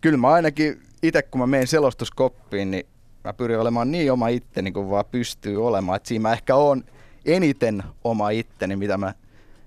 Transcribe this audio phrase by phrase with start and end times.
[0.00, 2.86] kyllä mä ainakin itse kun mä menen selostuskoppiin, niin
[3.24, 5.96] mä pyrin olemaan niin oma itteni kuin vaan pystyy olemaan.
[5.96, 6.84] Et siinä mä ehkä on
[7.24, 9.14] eniten oma itteni, mitä mä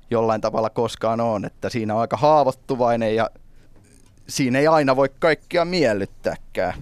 [0.10, 1.46] jollain tavalla koskaan on.
[1.46, 3.30] Että siinä on aika haavoittuvainen ja
[4.28, 6.74] siinä ei aina voi kaikkia miellyttääkään.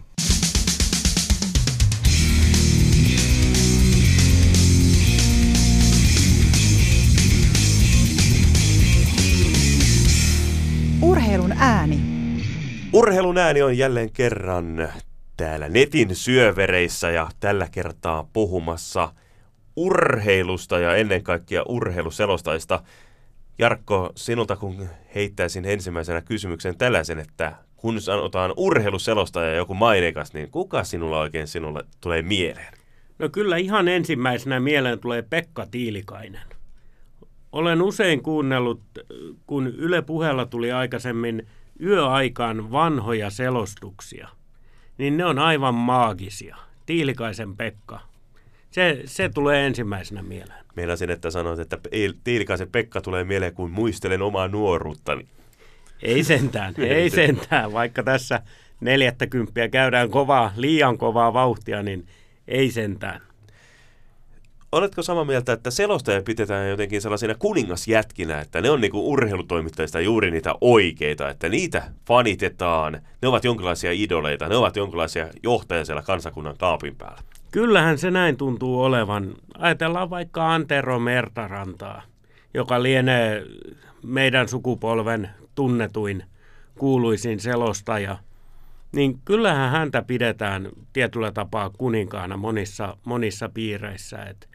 [13.02, 14.90] Urheilun ääni on jälleen kerran
[15.38, 19.14] täällä netin syövereissä ja tällä kertaa puhumassa
[19.76, 22.84] urheilusta ja ennen kaikkea urheiluselostaista.
[23.60, 30.52] Jarkko, sinulta kun heittäisin ensimmäisenä kysymyksen tällaisen, että kun sanotaan urheiluselostaja ja joku maineikas, niin
[30.52, 32.74] kuka sinulla oikein sinulle tulee mieleen?
[33.20, 36.48] No kyllä ihan ensimmäisenä mieleen tulee Pekka Tiilikainen.
[37.52, 38.82] Olen usein kuunnellut,
[39.48, 41.48] kun Yle puheella tuli aikaisemmin
[41.82, 44.28] yöaikaan vanhoja selostuksia,
[44.98, 46.56] niin ne on aivan maagisia.
[46.86, 48.00] Tiilikaisen Pekka.
[48.72, 50.66] Se, se tulee ensimmäisenä mieleen.
[50.76, 51.78] Meinasin, että sanoit, että
[52.24, 55.28] Tiilikaisen Pekka tulee mieleen, kun muistelen omaa nuoruuttani.
[56.04, 57.74] Ei sentään, ei sentään.
[57.74, 58.42] Vaikka tässä
[58.80, 62.08] neljättä kymppiä käydään kovaa, liian kovaa vauhtia, niin
[62.48, 63.22] ei sentään.
[64.72, 70.32] Oletko samaa mieltä, että selostaja pidetään jotenkin sellaisina kuningasjätkinä, että ne on niinku urheilutoimittajista juuri
[70.32, 76.58] niitä oikeita, että niitä fanitetaan, ne ovat jonkinlaisia idoleita, ne ovat jonkinlaisia johtajia siellä kansakunnan
[76.58, 77.22] kaapin päällä?
[77.52, 79.34] Kyllähän se näin tuntuu olevan.
[79.58, 82.02] Ajatellaan vaikka Antero Mertarantaa,
[82.54, 83.46] joka lienee
[84.04, 86.24] meidän sukupolven tunnetuin,
[86.78, 88.18] kuuluisin selostaja.
[88.92, 94.24] Niin kyllähän häntä pidetään tietyllä tapaa kuninkaana monissa, monissa piireissä.
[94.24, 94.51] Et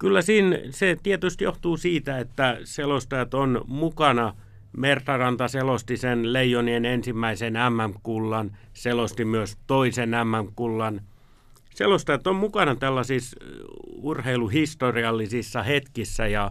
[0.00, 4.34] Kyllä siinä, se tietysti johtuu siitä, että selostajat on mukana.
[4.76, 11.00] Mertaranta selosti sen Leijonien ensimmäisen MM-kullan, selosti myös toisen MM-kullan.
[11.74, 13.36] Selostajat on mukana tällaisissa
[13.92, 16.50] urheiluhistoriallisissa hetkissä ja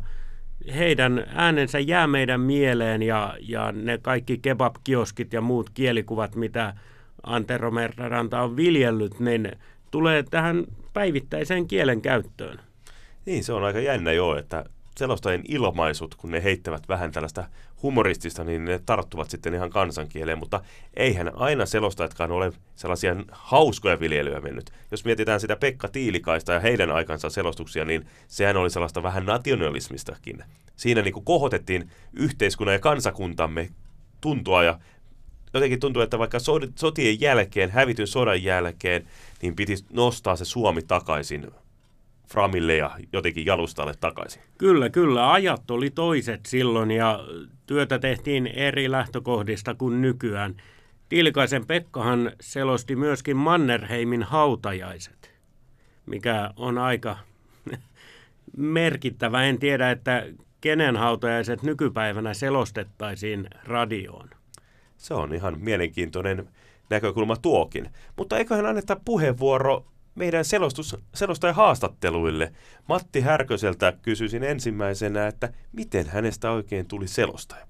[0.76, 6.74] heidän äänensä jää meidän mieleen ja, ja ne kaikki kebab-kioskit ja muut kielikuvat, mitä
[7.24, 9.52] Antero Mertaranta on viljellyt, niin
[9.92, 12.69] tulee tähän päivittäiseen kielen käyttöön.
[13.30, 14.66] Niin, se on aika jännä jo, että
[14.98, 17.44] selostajien ilmaisut, kun ne heittävät vähän tällaista
[17.84, 20.62] humoristista, niin ne tarttuvat sitten ihan kansankieleen, mutta
[20.94, 24.72] eihän aina selostajatkaan ole sellaisia hauskoja viljelyjä mennyt.
[24.92, 30.44] Jos mietitään sitä Pekka Tiilikaista ja heidän aikansa selostuksia, niin sehän oli sellaista vähän nationalismistakin.
[30.76, 33.70] Siinä niin kuin kohotettiin yhteiskunnan ja kansakuntamme
[34.22, 34.80] tuntua ja
[35.54, 36.38] jotenkin tuntuu, että vaikka
[36.76, 39.08] sotien jälkeen, hävityn sodan jälkeen,
[39.42, 41.52] niin piti nostaa se Suomi takaisin
[42.32, 44.42] Framille ja jotenkin jalustalle takaisin.
[44.58, 45.32] Kyllä, kyllä.
[45.32, 47.20] Ajat oli toiset silloin ja
[47.66, 50.56] työtä tehtiin eri lähtökohdista kuin nykyään.
[51.10, 55.34] Tiilikaisen Pekkahan selosti myöskin Mannerheimin hautajaiset,
[56.06, 57.18] mikä on aika
[58.58, 59.44] merkittävä.
[59.44, 60.26] En tiedä, että
[60.62, 64.30] kenen hautajaiset nykypäivänä selostettaisiin radioon.
[64.98, 66.50] Se on ihan mielenkiintoinen
[66.90, 67.90] näkökulma tuokin.
[68.18, 69.86] Mutta eiköhän anneta puheenvuoro
[70.20, 70.96] meidän selostus,
[71.54, 72.54] haastatteluille.
[72.88, 77.68] Matti Härköseltä kysyisin ensimmäisenä, että miten hänestä oikein tuli selostaja?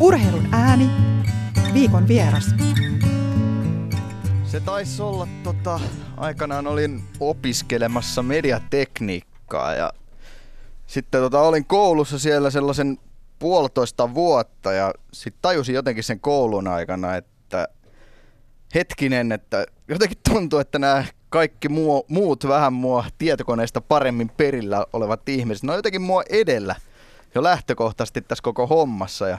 [0.00, 0.90] Urheilun ääni,
[1.74, 2.46] viikon vieras.
[4.44, 5.80] Se taisi olla, tota,
[6.16, 9.92] aikanaan olin opiskelemassa mediatekniikkaa ja
[10.86, 12.98] sitten tota, olin koulussa siellä sellaisen
[13.38, 17.68] puolitoista vuotta ja sitten tajusin jotenkin sen koulun aikana, että
[18.74, 25.28] hetkinen, että jotenkin tuntuu, että nämä kaikki muu, muut vähän mua tietokoneesta paremmin perillä olevat
[25.28, 26.76] ihmiset, ne on jotenkin mua edellä
[27.34, 29.28] jo lähtökohtaisesti tässä koko hommassa.
[29.28, 29.38] Ja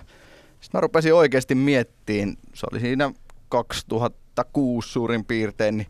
[0.61, 3.11] sitten mä rupesin oikeasti miettiin, se oli siinä
[3.49, 5.87] 2006 suurin piirtein, niin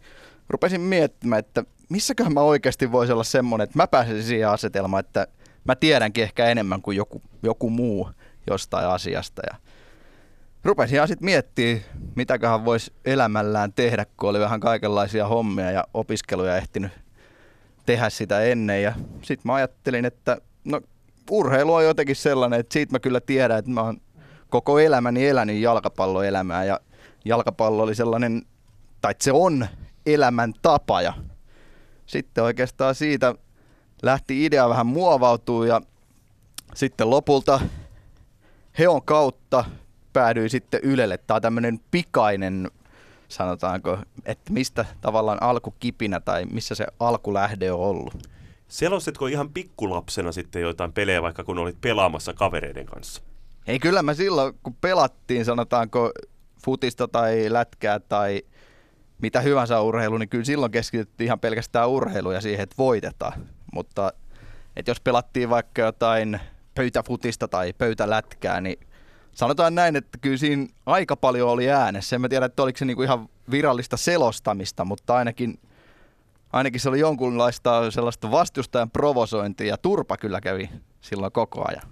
[0.49, 5.27] rupesin miettimään, että missäköhän mä oikeasti voisi olla semmoinen, että mä pääsisin siihen asetelmaan, että
[5.63, 8.09] mä tiedänkin ehkä enemmän kuin joku, joku muu
[8.49, 9.41] jostain asiasta.
[9.51, 9.57] Ja
[10.63, 11.81] rupesin ihan sitten miettimään,
[12.15, 16.91] mitäköhän voisi elämällään tehdä, kun oli vähän kaikenlaisia hommia ja opiskeluja ehtinyt
[17.85, 18.83] tehdä sitä ennen.
[18.83, 20.81] Ja sitten mä ajattelin, että no
[21.31, 24.01] urheilu on jotenkin sellainen, että siitä mä kyllä tiedän, että mä oon
[24.49, 26.79] koko elämäni elänyt jalkapalloelämää ja
[27.25, 28.41] jalkapallo oli sellainen,
[29.01, 29.67] tai se on
[30.05, 31.13] elämän tapa ja
[32.05, 33.35] sitten oikeastaan siitä
[34.03, 35.81] lähti idea vähän muovautuu ja
[36.75, 37.59] sitten lopulta
[38.79, 39.65] Heon kautta
[40.13, 41.17] päädyin sitten Ylelle.
[41.17, 42.71] Tämä on tämmöinen pikainen,
[43.27, 48.27] sanotaanko, että mistä tavallaan alkukipinä tai missä se alkulähde on ollut.
[48.67, 53.21] Selostitko ihan pikkulapsena sitten joitain pelejä, vaikka kun olit pelaamassa kavereiden kanssa?
[53.67, 56.11] Ei, kyllä mä silloin, kun pelattiin, sanotaanko
[56.65, 58.41] futista tai lätkää tai
[59.21, 63.47] mitä hyvänsä urheilu, niin kyllä silloin keskityttiin ihan pelkästään urheiluun ja siihen, että voitetaan.
[63.73, 64.13] Mutta
[64.75, 66.39] että jos pelattiin vaikka jotain
[66.75, 68.79] pöytäfutista tai pöytälätkää, niin
[69.33, 72.15] sanotaan näin, että kyllä siinä aika paljon oli äänessä.
[72.15, 75.59] En mä tiedä, että oliko se niinku ihan virallista selostamista, mutta ainakin,
[76.53, 80.69] ainakin se oli jonkunlaista sellaista vastustajan provosointia ja turpa kyllä kävi
[81.01, 81.83] silloin koko ajan.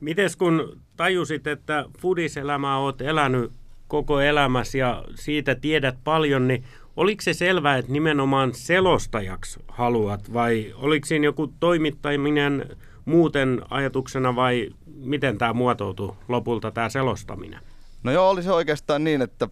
[0.00, 3.52] Mites kun tajusit, että fudiselämää oot elänyt
[3.88, 6.64] koko elämäsi ja siitä tiedät paljon, niin
[6.96, 14.70] oliko se selvää, että nimenomaan selostajaksi haluat vai oliko siinä joku toimittaminen muuten ajatuksena vai
[14.96, 17.60] miten tämä muotoutui lopulta tämä selostaminen?
[18.02, 19.48] No joo, oli se oikeastaan niin, että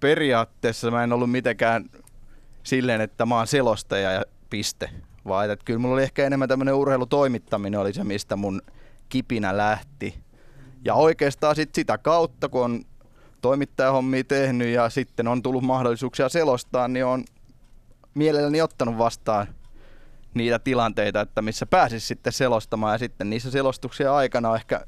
[0.00, 1.84] periaatteessa mä en ollut mitenkään
[2.62, 4.90] silleen, että mä oon selostaja ja piste.
[5.26, 8.62] Vaan että kyllä mulla oli ehkä enemmän tämmöinen urheilutoimittaminen oli se, mistä mun
[9.08, 10.14] kipinä lähti.
[10.84, 12.82] Ja oikeastaan sit sitä kautta, kun on
[13.40, 17.24] toimittajahommia tehnyt ja sitten on tullut mahdollisuuksia selostaa, niin on
[18.14, 19.46] mielelläni ottanut vastaan
[20.38, 22.94] niitä tilanteita, että missä pääsisi sitten selostamaan.
[22.94, 24.86] Ja sitten niissä selostuksia aikana on ehkä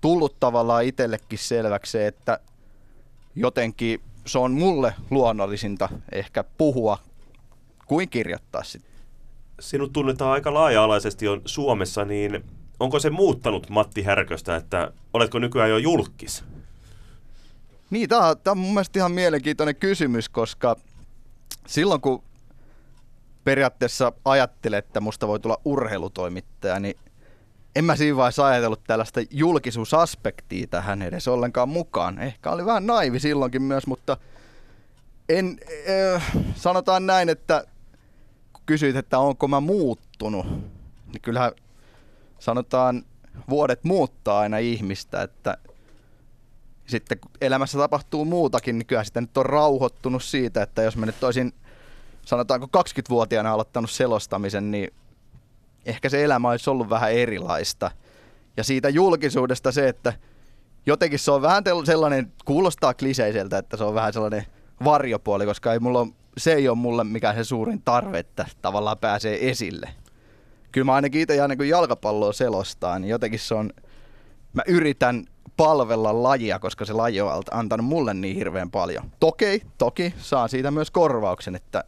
[0.00, 2.40] tullut tavallaan itsellekin selväksi se, että
[3.34, 6.98] jotenkin se on mulle luonnollisinta ehkä puhua
[7.86, 8.92] kuin kirjoittaa sitten.
[9.60, 12.44] Sinut tunnetaan aika laaja-alaisesti on Suomessa, niin
[12.80, 16.44] onko se muuttanut Matti Härköstä, että oletko nykyään jo julkis?
[17.90, 20.76] Niin, tämä on, on mun mielestä ihan mielenkiintoinen kysymys, koska
[21.66, 22.22] silloin kun
[23.46, 26.96] periaatteessa ajattelee, että musta voi tulla urheilutoimittaja, niin
[27.76, 32.18] en mä siinä vaiheessa ajatellut tällaista julkisuusaspektia tähän edes ollenkaan mukaan.
[32.18, 34.16] Ehkä oli vähän naivi silloinkin myös, mutta
[35.28, 35.58] en,
[36.14, 37.64] äh, sanotaan näin, että
[38.52, 40.46] kun kysyit, että onko mä muuttunut,
[41.06, 41.52] niin kyllähän
[42.38, 43.02] sanotaan
[43.48, 45.58] vuodet muuttaa aina ihmistä, että
[46.86, 51.06] sitten kun elämässä tapahtuu muutakin, niin kyllä sitä nyt on rauhoittunut siitä, että jos mä
[51.06, 51.52] nyt olisin
[52.26, 54.94] sanotaanko 20-vuotiaana aloittanut selostamisen, niin
[55.86, 57.90] ehkä se elämä olisi ollut vähän erilaista.
[58.56, 60.12] Ja siitä julkisuudesta se, että
[60.86, 64.46] jotenkin se on vähän sellainen, kuulostaa kliseiseltä, että se on vähän sellainen
[64.84, 66.06] varjopuoli, koska ei mulla
[66.38, 69.88] se ei ole mulle mikään se suurin tarve, että tavallaan pääsee esille.
[70.72, 73.70] Kyllä mä ainakin itse aina kun jalkapalloa selostaa, niin jotenkin se on,
[74.52, 75.26] mä yritän
[75.56, 79.10] palvella lajia, koska se laji on antanut mulle niin hirveän paljon.
[79.20, 81.84] Toki, toki saan siitä myös korvauksen, että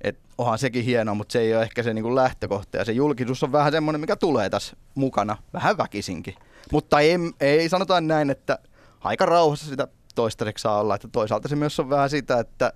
[0.00, 2.76] et onhan sekin hienoa, mutta se ei ole ehkä se niin kuin lähtökohta.
[2.76, 6.34] Ja se julkisuus on vähän semmoinen, mikä tulee tässä mukana, vähän väkisinkin.
[6.72, 8.58] Mutta ei, ei sanotaan näin, että
[9.00, 10.94] aika rauhassa sitä toistaiseksi saa olla.
[10.94, 12.72] Että toisaalta se myös on vähän sitä, että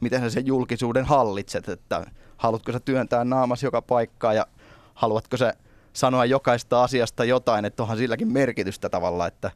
[0.00, 2.06] miten sä sen julkisuuden hallitset, että
[2.36, 4.46] haluatko sä työntää naamas joka paikkaa ja
[4.94, 5.54] haluatko sä
[5.92, 9.50] sanoa jokaista asiasta jotain, että onhan silläkin merkitystä tavalla, että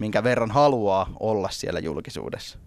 [0.00, 2.58] minkä verran haluaa olla siellä julkisuudessa.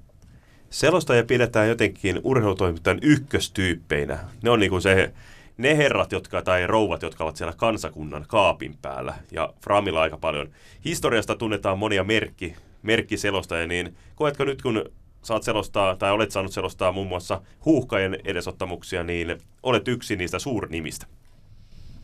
[0.70, 4.20] Selostaja pidetään jotenkin urheilutoimittajan ykköstyyppeinä.
[4.44, 5.14] Ne on niinku se,
[5.58, 9.14] ne herrat jotka, tai rouvat, jotka ovat siellä kansakunnan kaapin päällä.
[9.32, 10.50] Ja Framilla aika paljon.
[10.86, 14.86] Historiasta tunnetaan monia merkki, merkkiselostajia, niin koetko nyt kun
[15.22, 21.06] saat selostaa, tai olet saanut selostaa muun muassa huuhkajen edesottamuksia, niin olet yksi niistä suurnimistä?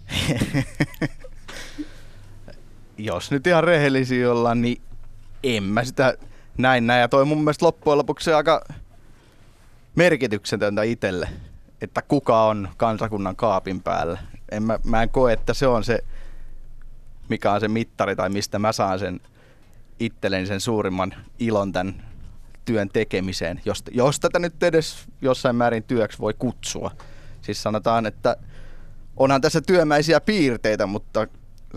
[2.97, 4.81] Jos nyt ihan rehellisiä ollaan, niin
[5.43, 6.17] en mä sitä
[6.57, 7.01] näin näin.
[7.01, 8.61] Ja toi mun mielestä loppujen lopuksi aika
[9.95, 11.29] merkityksetöntä itselle,
[11.81, 14.19] että kuka on kansakunnan kaapin päällä.
[14.51, 15.99] En mä, mä en koe, että se on se,
[17.29, 19.19] mikä on se mittari tai mistä mä saan sen
[19.99, 22.03] itselleni sen suurimman ilon tämän
[22.65, 26.91] työn tekemiseen, jos, jos tätä nyt edes jossain määrin työksi voi kutsua.
[27.41, 28.37] Siis sanotaan, että
[29.17, 31.27] onhan tässä työmäisiä piirteitä, mutta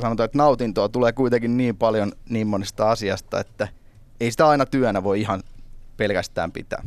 [0.01, 3.69] sanotaan, että nautintoa tulee kuitenkin niin paljon niin monesta asiasta, että
[4.21, 5.43] ei sitä aina työnä voi ihan
[5.97, 6.83] pelkästään pitää.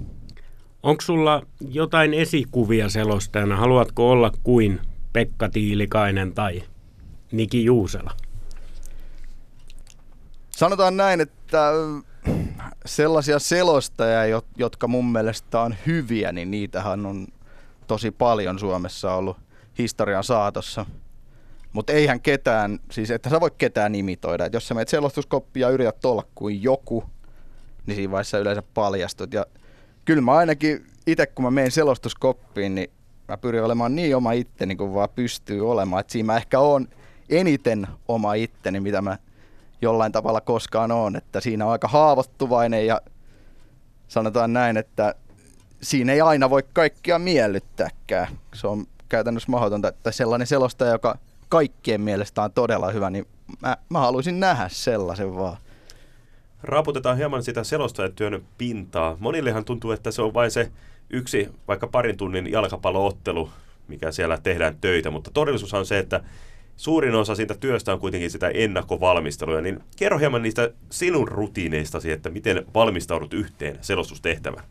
[0.83, 3.55] Onko sulla jotain esikuvia selostajana?
[3.55, 4.79] Haluatko olla kuin
[5.13, 6.63] Pekka Tiilikainen tai
[7.31, 8.11] Niki Juusela?
[10.49, 11.71] Sanotaan näin, että
[12.85, 17.27] sellaisia selostajia, jotka mun mielestä on hyviä, niin niitähän on
[17.87, 19.37] tosi paljon Suomessa ollut
[19.77, 20.85] historian saatossa.
[21.73, 24.45] Mutta eihän ketään, siis että sä voi ketään imitoida.
[24.45, 27.03] Et jos sä meet selostuskoppia ja yrität olla kuin joku,
[27.89, 29.33] niin siinä vaiheessa yleensä paljastut.
[29.33, 29.45] Ja
[30.05, 32.89] kyllä mä ainakin itse, kun mä menen selostuskoppiin, niin
[33.27, 35.99] mä pyrin olemaan niin oma itteni kuin vaan pystyy olemaan.
[35.99, 36.87] Et siinä mä ehkä on
[37.29, 39.17] eniten oma itteni, mitä mä
[39.81, 41.15] jollain tavalla koskaan on.
[41.15, 43.01] Että siinä on aika haavoittuvainen ja
[44.07, 45.15] sanotaan näin, että
[45.81, 48.27] siinä ei aina voi kaikkia miellyttääkään.
[48.53, 51.17] Se on käytännössä mahdotonta, että sellainen selostaja, joka
[51.49, 53.25] kaikkien mielestä on todella hyvä, niin
[53.61, 55.57] mä, mä haluaisin nähdä sellaisen vaan.
[56.63, 59.17] Raaputetaan hieman sitä selostajatyön pintaa.
[59.19, 60.71] Monillehan tuntuu, että se on vain se
[61.09, 63.49] yksi vaikka parin tunnin jalkapalloottelu,
[63.87, 66.23] mikä siellä tehdään töitä, mutta todellisuus on se, että
[66.77, 72.29] suurin osa siitä työstä on kuitenkin sitä ennakkovalmistelua, niin kerro hieman niistä sinun rutiineistasi, että
[72.29, 74.65] miten valmistaudut yhteen selostustehtävään.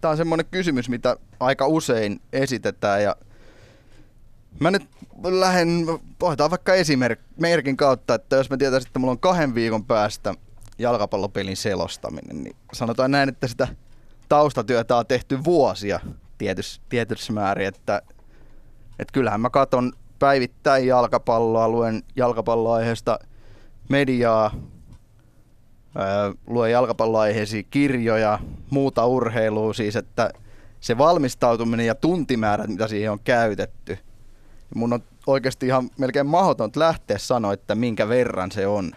[0.00, 3.16] Tämä on semmoinen kysymys, mitä aika usein esitetään ja
[4.60, 4.82] mä nyt
[5.22, 5.86] lähden,
[6.18, 10.34] pohditaan vaikka esimerkin kautta, että jos mä tietäisin, että mulla on kahden viikon päästä
[10.78, 13.68] jalkapallopelin selostaminen, niin sanotaan näin, että sitä
[14.28, 16.00] taustatyötä on tehty vuosia
[16.88, 18.02] tietyssä, määrin, että,
[18.98, 23.18] että kyllähän mä katon päivittäin jalkapalloa, luen jalkapalloaiheesta
[23.88, 24.54] mediaa,
[26.46, 28.38] luen jalkapalloaiheisia kirjoja,
[28.70, 30.30] muuta urheilua, siis että
[30.80, 33.98] se valmistautuminen ja tuntimäärät, mitä siihen on käytetty,
[34.74, 38.92] mun on oikeasti ihan melkein mahdotonta lähteä sanoa, että minkä verran se on.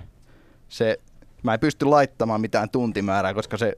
[0.69, 0.99] Se,
[1.47, 3.73] mä en pysty laittamaan mitään tuntimäärää, koska se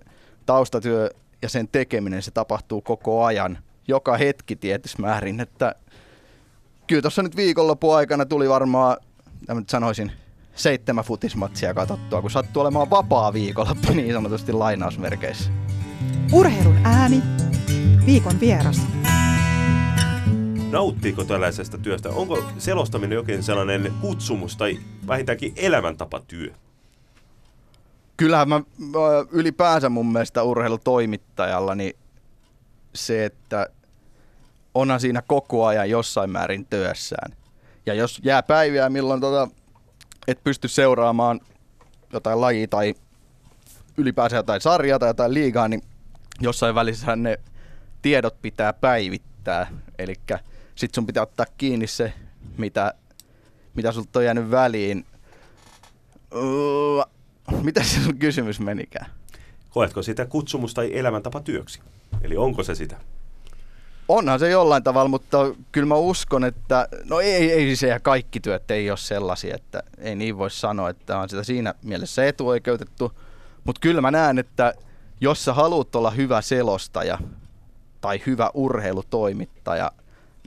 [0.45, 1.09] taustatyö
[1.41, 3.57] ja sen tekeminen, se tapahtuu koko ajan,
[3.87, 5.75] joka hetki tietysti määrin, että
[6.87, 8.97] kyllä tuossa nyt viikonlopun aikana tuli varmaan,
[9.47, 10.11] mä nyt sanoisin,
[10.55, 15.51] seitsemän futismatsia katsottua, kun sattuu olemaan vapaa viikonloppu niin sanotusti lainausmerkeissä.
[16.33, 17.21] Urheilun ääni,
[18.05, 18.81] viikon vieras.
[20.71, 22.09] Nauttiiko tällaisesta työstä?
[22.09, 26.53] Onko selostaminen jokin sellainen kutsumus tai vähintäänkin elämäntapatyö?
[28.19, 28.61] Kyllähän mä
[29.31, 31.93] ylipäänsä mun mielestä urheilutoimittajalla niin
[32.95, 33.67] se, että
[34.73, 37.31] onhan siinä koko ajan jossain määrin työssään.
[37.85, 39.47] Ja jos jää päiviä, milloin tota,
[40.27, 41.39] et pysty seuraamaan
[42.13, 42.93] jotain lajia tai
[43.97, 45.81] ylipäänsä jotain sarjaa tai jotain liigaa, niin
[46.41, 47.39] jossain välissä ne
[48.01, 49.71] tiedot pitää päivittää.
[49.99, 50.15] Eli
[50.75, 52.13] sit sun pitää ottaa kiinni se,
[52.57, 52.93] mitä,
[53.73, 55.05] mitä sulta on jäänyt väliin.
[57.63, 59.11] Mitä se sun kysymys menikään?
[59.69, 61.79] Koetko sitä kutsumus tai elämäntapa työksi?
[62.21, 62.97] Eli onko se sitä?
[64.07, 65.37] Onhan se jollain tavalla, mutta
[65.71, 69.83] kyllä mä uskon, että no ei, ei se ja kaikki työt ei ole sellaisia, että
[69.97, 73.11] ei niin voi sanoa, että on sitä siinä mielessä etuoikeutettu.
[73.63, 74.73] Mutta kyllä mä näen, että
[75.21, 77.17] jos sä haluat olla hyvä selostaja
[78.01, 79.91] tai hyvä urheilutoimittaja,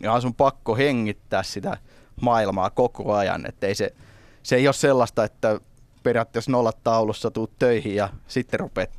[0.00, 1.76] niin on sun pakko hengittää sitä
[2.20, 3.46] maailmaa koko ajan.
[3.48, 3.94] Että ei se,
[4.42, 5.60] se ei ole sellaista, että
[6.02, 8.90] periaatteessa nollat taulussa tuut töihin ja sitten rupeat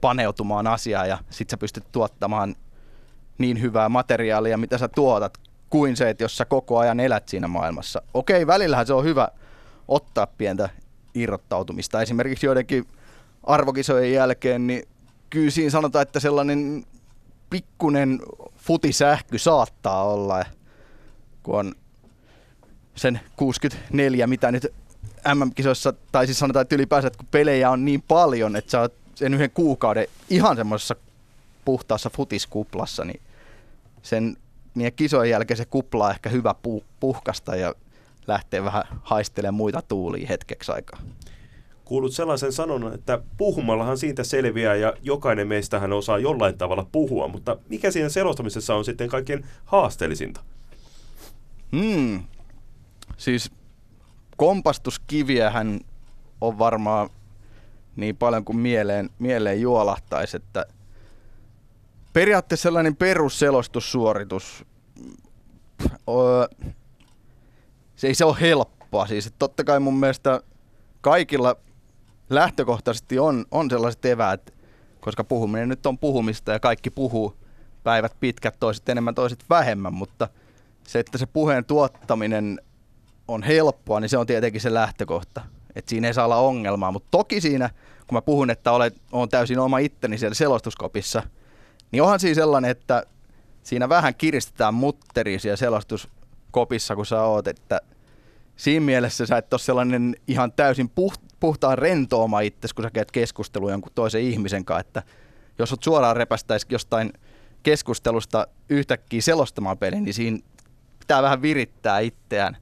[0.00, 2.56] paneutumaan asiaan ja sitten sä pystyt tuottamaan
[3.38, 5.38] niin hyvää materiaalia, mitä sä tuotat,
[5.70, 8.02] kuin se, että jos sä koko ajan elät siinä maailmassa.
[8.14, 9.28] Okei, välillähän se on hyvä
[9.88, 10.68] ottaa pientä
[11.14, 12.02] irrottautumista.
[12.02, 12.86] Esimerkiksi joidenkin
[13.44, 14.82] arvokisojen jälkeen, niin
[15.30, 16.84] kyllä siinä sanotaan, että sellainen
[17.50, 18.20] pikkunen
[18.56, 20.44] futisähky saattaa olla,
[21.42, 21.74] kun on
[22.94, 24.72] sen 64, mitä nyt
[25.34, 28.94] MM-kisoissa, tai siis sanotaan, että ylipäänsä, että kun pelejä on niin paljon, että sä oot
[29.14, 30.96] sen yhden kuukauden ihan semmoisessa
[31.64, 33.20] puhtaassa futiskuplassa, niin
[34.02, 34.36] sen
[34.74, 37.74] niin kisojen jälkeen se kupla on ehkä hyvä pu- puhkasta ja
[38.26, 41.00] lähtee vähän haistelemaan muita tuulia hetkeksi aikaa.
[41.84, 47.56] Kuulut sellaisen sanonnan, että puhumallahan siitä selviää ja jokainen meistähän osaa jollain tavalla puhua, mutta
[47.68, 50.40] mikä siinä selostamisessa on sitten kaikkein haasteellisinta?
[51.76, 52.24] Hmm.
[53.16, 53.50] Siis
[54.42, 55.80] kompastuskiviähän
[56.40, 57.10] on varmaan
[57.96, 60.66] niin paljon kuin mieleen, mieleen juolahtaisi, että–
[62.12, 64.64] periaatteessa sellainen perusselostussuoritus,
[67.96, 69.06] se ei se ole helppoa.
[69.06, 70.40] Siis, että totta kai mun mielestä
[71.00, 71.56] kaikilla
[72.30, 74.54] lähtökohtaisesti on, on sellaiset eväät,
[75.00, 77.36] koska puhuminen nyt on puhumista ja kaikki puhuu
[77.82, 80.28] päivät pitkät, toiset enemmän, toiset vähemmän, mutta
[80.86, 82.60] se, että se puheen tuottaminen
[83.32, 85.40] on helppoa, niin se on tietenkin se lähtökohta.
[85.76, 87.70] Että siinä ei saa olla ongelmaa, mutta toki siinä,
[88.06, 91.22] kun mä puhun, että olen, olen täysin oma itteni siellä selostuskopissa–
[91.92, 93.06] niin onhan siinä sellainen, että
[93.62, 97.80] siinä vähän kiristetään mutteri siellä selastuskopissa, kun sä oot, että
[98.56, 103.10] siinä mielessä sä et ole sellainen ihan täysin puht, puhtaan rentooma itse, kun sä käyt
[103.10, 105.02] keskustelua jonkun toisen ihmisen kanssa, että
[105.58, 107.12] jos sut suoraan repästäisi jostain
[107.62, 110.38] keskustelusta yhtäkkiä selostamaan pelin, niin siinä
[110.98, 112.56] pitää vähän virittää itseään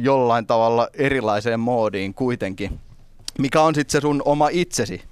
[0.00, 2.80] jollain tavalla erilaiseen moodiin kuitenkin.
[3.38, 5.02] Mikä on sitten se sun oma itsesi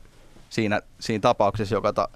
[0.51, 2.09] siinä, siinä tapauksessa, joka ta,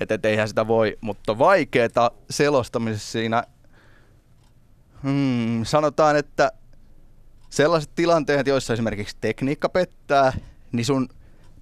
[0.00, 3.44] että et eihän sitä voi, mutta vaikeeta selostamisessa siinä,
[5.02, 6.52] hmm, sanotaan, että
[7.50, 10.32] sellaiset tilanteet, joissa esimerkiksi tekniikka pettää,
[10.72, 11.08] niin sun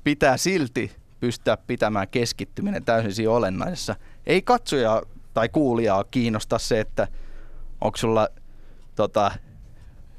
[0.05, 3.97] pitää silti pystyä pitämään keskittyminen täysin siinä olennaisessa.
[4.27, 5.03] Ei katsoja
[5.35, 7.09] tai kuulijaa kiinnosta se, että
[7.81, 8.29] onko sulla
[8.95, 9.31] tota,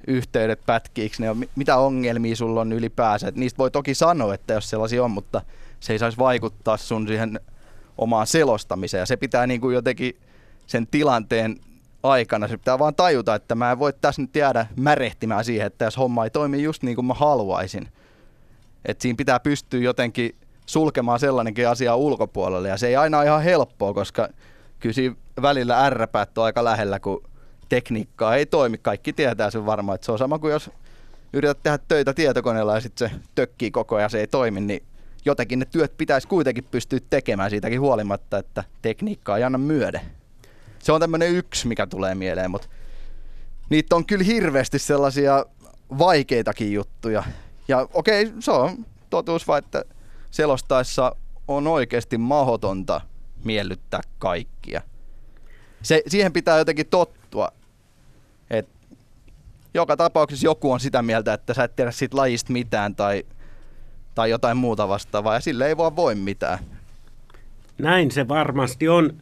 [0.08, 3.28] yhteydet pätkiiksi ne on, mitä ongelmia sulla on ylipäänsä.
[3.28, 5.42] Et niistä voi toki sanoa, että jos sellaisia on, mutta
[5.80, 7.40] se ei saisi vaikuttaa sun siihen
[7.98, 9.00] omaan selostamiseen.
[9.00, 10.18] Ja se pitää niin kuin jotenkin
[10.68, 11.60] sen tilanteen
[12.04, 15.86] aikana, se pitää vaan tajuta, että mä en voi tässä nyt jäädä märehtimään siihen, että
[15.86, 17.88] jos homma ei toimi just niin kuin mä haluaisin.
[18.86, 20.36] Että siinä pitää pystyä jotenkin
[20.66, 22.70] sulkemaan sellainenkin asia ulkopuolelle.
[22.70, 24.30] Ja se ei aina ole ihan helppoa, koska
[24.80, 27.24] kyllä siinä välillä ärräpäät on aika lähellä, kun
[27.70, 28.78] tekniikkaa ei toimi.
[28.78, 30.72] Kaikki tietää sen varmaan, että se on sama kuin jos
[31.34, 34.84] yrität tehdä töitä tietokoneella ja sitten se tökkii koko ajan, se ei toimi, niin
[35.26, 40.02] jotenkin ne työt pitäisi kuitenkin pystyä tekemään siitäkin huolimatta, että tekniikkaa ei anna myöde.
[40.80, 42.68] Se on tämmöinen yksi, mikä tulee mieleen, mutta
[43.70, 45.46] niitä on kyllä hirveästi sellaisia
[45.98, 47.24] vaikeitakin juttuja.
[47.68, 49.86] Ja okei, okay, se on totuus vaan, että
[50.32, 51.16] selostaessa
[51.48, 53.02] on oikeasti mahdotonta
[53.44, 54.82] miellyttää kaikkia.
[55.82, 57.27] Se, siihen pitää jotenkin tottua.
[58.50, 58.70] Et
[59.74, 63.24] joka tapauksessa joku on sitä mieltä, että sä et tiedä siitä lajista mitään tai,
[64.16, 66.60] tai jotain muuta vastaavaa, ja sille ei vaan voi mitään.
[67.78, 69.14] Näin se varmasti on.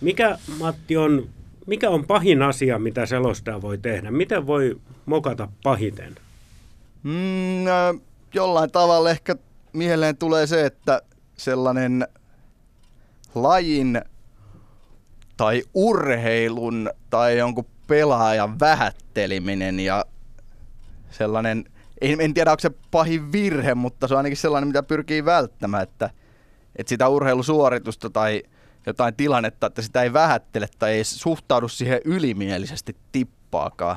[0.00, 1.28] Mikä, Matti, on,
[1.66, 4.10] mikä on pahin asia, mitä selostaja voi tehdä?
[4.10, 6.14] Miten voi mokata pahiten?
[7.02, 7.64] Mm,
[8.34, 9.36] jollain tavalla ehkä
[9.72, 11.02] mieleen tulee se, että
[11.36, 12.08] sellainen
[13.34, 14.02] lajin
[15.36, 20.04] tai urheilun tai jonkun pelaajan vähätteliminen ja
[21.10, 21.64] sellainen,
[22.00, 25.82] en, en tiedä onko se pahin virhe, mutta se on ainakin sellainen, mitä pyrkii välttämään,
[25.82, 26.10] että,
[26.76, 28.42] että sitä urheilusuoritusta tai
[28.86, 33.96] jotain tilannetta, että sitä ei vähättele tai ei suhtaudu siihen ylimielisesti tippaakaan.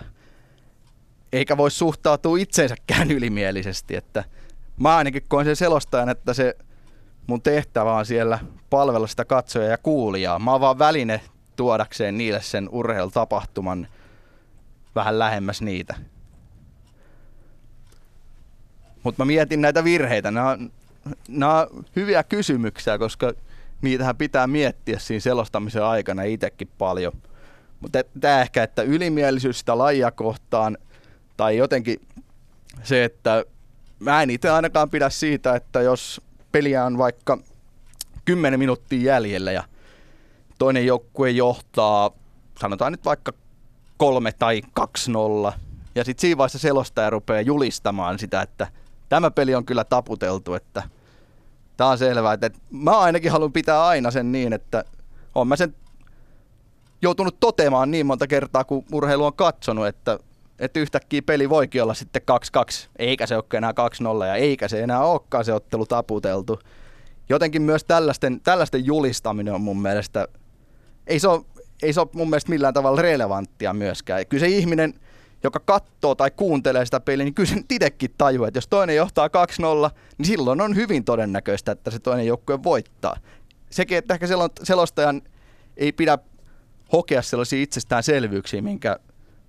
[1.33, 4.23] Eikä voi suhtautua itseensäkään ylimielisesti, että
[4.79, 6.55] mä ainakin koen sen selostajan, että se
[7.27, 10.39] mun tehtävä on siellä palvella sitä katsoja ja kuulijaa.
[10.39, 11.21] Mä oon vaan väline
[11.59, 13.87] tuodakseen niille sen urheilutapahtuman
[14.95, 15.95] vähän lähemmäs niitä.
[19.03, 20.31] Mutta mä mietin näitä virheitä.
[20.31, 20.71] Nämä on,
[21.27, 23.33] nämä on hyviä kysymyksiä, koska
[23.81, 27.13] niitähän pitää miettiä siinä selostamisen aikana itsekin paljon.
[27.79, 30.77] Mutta tämä ehkä, että ylimielisyys sitä lajia kohtaan
[31.37, 32.01] tai jotenkin
[32.83, 33.43] se, että
[33.99, 37.37] mä en itse ainakaan pidä siitä, että jos peliä on vaikka
[38.25, 39.63] 10 minuuttia jäljellä ja
[40.59, 42.11] toinen joukkue johtaa,
[42.59, 43.33] sanotaan nyt vaikka
[43.97, 45.53] kolme tai 2-0,
[45.95, 48.67] ja sitten siinä vaiheessa selostaja rupeaa julistamaan sitä, että
[49.09, 50.83] tämä peli on kyllä taputeltu, että
[51.77, 52.33] tämä on selvää.
[52.33, 54.83] Että, että mä ainakin haluan pitää aina sen niin, että
[55.35, 55.75] on mä sen
[57.01, 60.19] joutunut toteamaan niin monta kertaa, kun urheilu on katsonut, että,
[60.59, 62.21] että yhtäkkiä peli voikin olla sitten
[62.85, 63.73] 2-2, eikä se ole enää
[64.21, 66.59] 2-0 ja eikä se enää olekaan se ottelu taputeltu.
[67.29, 70.27] Jotenkin myös tällaisten, tällaisten julistaminen on mun mielestä
[71.09, 71.41] ei se ole,
[71.83, 74.27] ei se ole mun mielestä millään tavalla relevanttia myöskään.
[74.27, 74.93] Kyllä se ihminen,
[75.43, 79.27] joka katsoo tai kuuntelee sitä peliä, niin kyllä se itsekin tajuu, että jos toinen johtaa
[79.27, 79.31] 2-0,
[80.17, 83.17] niin silloin on hyvin todennäköistä, että se toinen joukkue voittaa.
[83.69, 84.27] Sekin, että ehkä
[84.63, 85.21] selostajan
[85.77, 86.17] ei pidä
[86.91, 88.99] hokea sellaisia itsestäänselvyyksiä, minkä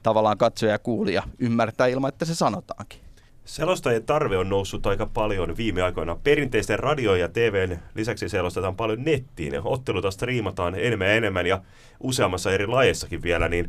[0.03, 3.01] tavallaan katsoja ja kuulija ymmärtää ilman, että se sanotaankin.
[3.44, 6.16] Selostajien tarve on noussut aika paljon viime aikoina.
[6.24, 9.53] Perinteisten radio- ja TVn lisäksi selostetaan paljon nettiin.
[9.64, 11.62] Otteluta striimataan enemmän ja enemmän ja
[12.00, 13.68] useammassa eri lajeissakin vielä, niin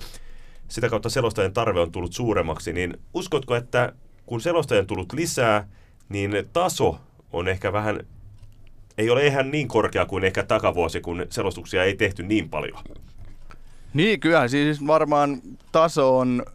[0.68, 2.74] sitä kautta selostajien tarve on tullut suuremmaksi.
[2.74, 3.94] Niin uskotko, että
[4.26, 5.68] kun selostajien tullut lisää,
[6.10, 7.00] niin taso
[7.34, 8.00] on ehkä vähän,
[8.98, 12.84] ei ole ihan niin korkea kuin ehkä takavuosi, kun selostuksia ei tehty niin paljon?
[13.94, 16.46] Niin, kyllä siis varmaan taso on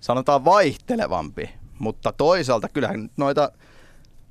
[0.00, 1.50] sanotaan vaihtelevampi
[1.82, 3.52] mutta toisaalta kyllähän noita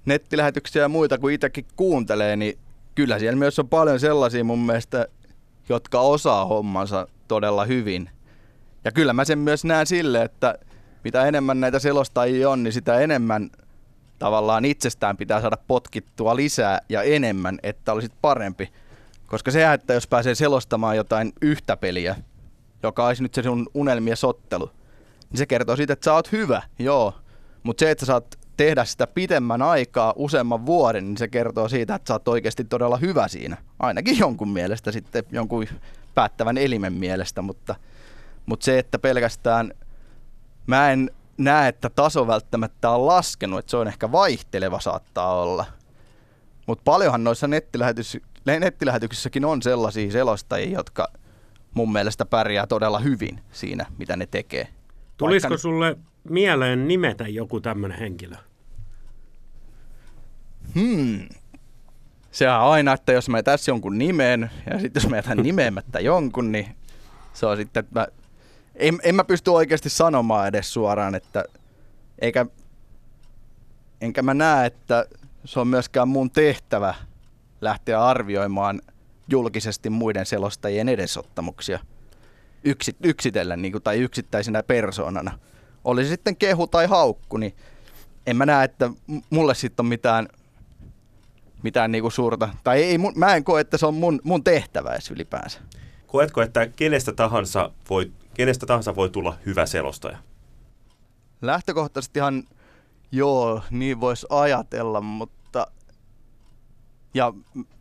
[0.05, 2.57] nettilähetyksiä ja muita, kun itsekin kuuntelee, niin
[2.95, 5.07] kyllä siellä myös on paljon sellaisia mun mielestä,
[5.69, 8.09] jotka osaa hommansa todella hyvin.
[8.85, 10.55] Ja kyllä mä sen myös näen sille, että
[11.03, 13.49] mitä enemmän näitä selostajia on, niin sitä enemmän
[14.19, 18.69] tavallaan itsestään pitää saada potkittua lisää ja enemmän, että olisit parempi.
[19.27, 22.15] Koska se, että jos pääsee selostamaan jotain yhtä peliä,
[22.83, 24.71] joka olisi nyt se sun unelmien sottelu,
[25.29, 27.13] niin se kertoo siitä, että sä oot hyvä, joo.
[27.63, 32.07] Mutta se, että saat tehdä sitä pitemmän aikaa, useamman vuoden, niin se kertoo siitä, että
[32.07, 33.57] sä oot oikeasti todella hyvä siinä.
[33.79, 35.67] Ainakin jonkun mielestä sitten, jonkun
[36.15, 37.75] päättävän elimen mielestä, mutta,
[38.45, 39.73] mutta se, että pelkästään
[40.67, 45.65] mä en näe, että taso välttämättä on laskenut, että se on ehkä vaihteleva saattaa olla.
[46.67, 51.07] Mutta paljonhan noissa nettilähetys, nettilähetyksissäkin on sellaisia selostajia, jotka
[51.73, 54.67] mun mielestä pärjää todella hyvin siinä, mitä ne tekee.
[55.21, 55.61] Tulisiko Vaikka...
[55.61, 55.97] sulle
[56.29, 58.35] mieleen nimetä joku tämmöinen henkilö?
[60.75, 61.29] Hmm.
[62.31, 65.99] Se on aina, että jos mä tässä jonkun nimen ja sitten jos mä jätän nimeämättä
[65.99, 66.75] jonkun, niin
[67.33, 68.07] se on sitten, että mä
[68.75, 71.43] en, en mä pysty oikeasti sanomaan edes suoraan, että
[72.19, 72.45] eikä,
[74.01, 75.05] enkä mä näe, että
[75.45, 76.95] se on myöskään mun tehtävä
[77.61, 78.81] lähteä arvioimaan
[79.27, 81.79] julkisesti muiden selostajien edesottamuksia
[82.63, 85.39] yksi, yksitellen niin kuin, tai yksittäisenä persoonana.
[85.83, 87.55] Oli se sitten kehu tai haukku, niin
[88.25, 88.89] en mä näe, että
[89.29, 90.27] mulle sitten on mitään,
[91.63, 94.91] mitään niin kuin suurta, tai ei, mä en koe, että se on mun, mun tehtävä
[94.91, 95.59] edes ylipäänsä.
[96.07, 100.17] Koetko, että kenestä tahansa voi, kenestä tahansa voi tulla hyvä selostaja?
[101.41, 102.43] Lähtökohtaisestihan
[103.11, 105.67] joo, niin voisi ajatella, mutta
[107.13, 107.33] ja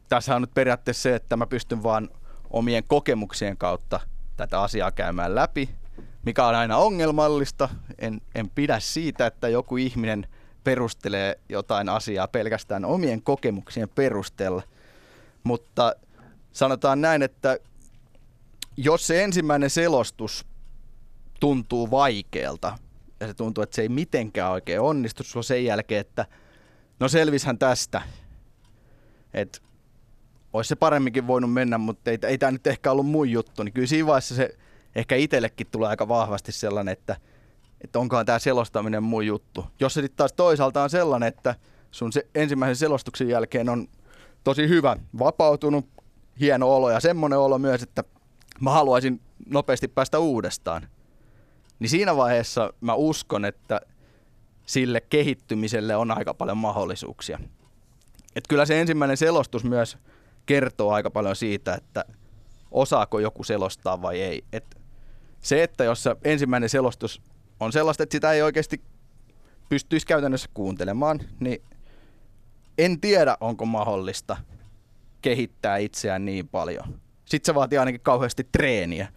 [0.09, 2.09] tässä on nyt periaatteessa se, että mä pystyn vaan
[2.51, 4.01] omien kokemuksien kautta
[4.37, 5.71] tätä asiaa käymään läpi,
[6.23, 7.69] mikä on aina ongelmallista.
[7.99, 10.27] En, en pidä siitä, että joku ihminen
[10.65, 14.63] perustelee jotain asiaa pelkästään omien kokemuksien perusteella.
[15.45, 15.95] Mutta
[16.53, 17.59] sanotaan näin, että
[18.77, 20.47] jos se ensimmäinen selostus
[21.41, 22.79] tuntuu vaikealta
[23.21, 26.27] ja se tuntuu, että se ei mitenkään oikein onnistu, on sen jälkeen, että
[27.01, 28.03] no selvishän tästä.
[29.35, 29.59] Että
[30.53, 33.73] olisi se paremminkin voinut mennä, mutta ei, ei tämä nyt ehkä ollut mun juttu, niin
[33.73, 34.57] kyllä siinä vaiheessa se
[34.95, 37.17] ehkä itsellekin tulee aika vahvasti sellainen, että,
[37.81, 39.67] että onkohan tämä selostaminen mun juttu.
[39.81, 41.55] Jos se sitten taas toisaalta on sellainen, että
[41.91, 43.89] sun se ensimmäisen selostuksen jälkeen on
[44.45, 45.87] tosi hyvä, vapautunut,
[46.41, 48.05] hieno olo ja semmoinen olo myös, että
[48.61, 50.89] mä haluaisin nopeasti päästä uudestaan.
[51.79, 53.81] Niin siinä vaiheessa mä uskon, että
[54.67, 57.39] sille kehittymiselle on aika paljon mahdollisuuksia.
[58.37, 59.99] Et kyllä se ensimmäinen selostus myös
[60.47, 62.05] kertoo aika paljon siitä, että
[62.71, 64.45] osaako joku selostaa vai ei.
[64.53, 64.77] Et
[65.41, 67.23] se, että jos ensimmäinen selostus
[67.61, 68.83] on sellaista, että sitä ei oikeasti
[69.69, 71.63] pystyisi käytännössä kuuntelemaan, niin
[72.79, 74.37] en tiedä, onko mahdollista
[75.23, 77.01] kehittää itseään niin paljon.
[77.25, 79.09] Sitten se vaatii ainakin kauheasti treeniä.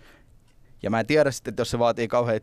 [0.84, 2.42] Ja mä en tiedä sitten, että jos se vaatii kauhean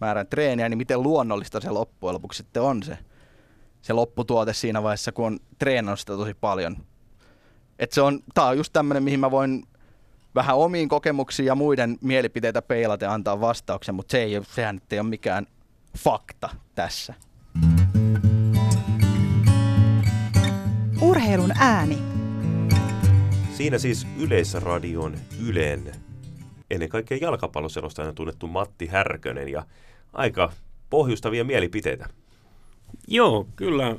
[0.00, 2.98] määrän treeniä, niin miten luonnollista se loppujen lopuksi sitten on se,
[3.82, 6.76] se lopputuote siinä vaiheessa, kun on treenannut sitä tosi paljon.
[7.78, 9.64] Et se on, tää on just tämmöinen, mihin mä voin
[10.34, 14.98] vähän omiin kokemuksiin ja muiden mielipiteitä peilata ja antaa vastauksen, mutta se ei, sehän ei
[14.98, 15.46] ole mikään
[15.98, 17.14] fakta tässä.
[21.00, 21.98] Urheilun ääni.
[23.56, 25.14] Siinä siis Yleisradion
[25.46, 25.92] Ylen,
[26.70, 29.66] ennen kaikkea jalkapalloselostajana tunnettu Matti Härkönen ja
[30.12, 30.52] aika
[30.90, 32.08] pohjustavia mielipiteitä.
[33.08, 33.96] Joo, kyllä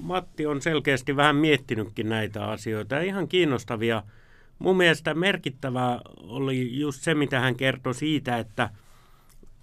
[0.00, 4.02] Matti on selkeästi vähän miettinytkin näitä asioita ihan kiinnostavia.
[4.58, 8.70] Mun mielestä merkittävää oli just se, mitä hän kertoi siitä, että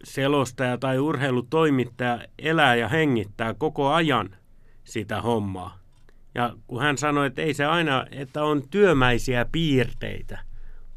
[0.04, 4.36] selostaja tai urheilutoimittaja elää ja hengittää koko ajan
[4.84, 5.80] sitä hommaa.
[6.36, 10.40] Ja kun hän sanoi, että ei se aina, että on työmäisiä piirteitä,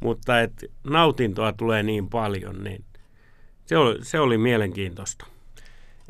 [0.01, 2.85] mutta että nautintoa tulee niin paljon, niin
[3.64, 5.36] se oli, se oli mielenkiintoista